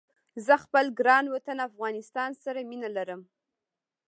[0.45, 3.21] زه خپل ګران وطن افغانستان سره مينه ارم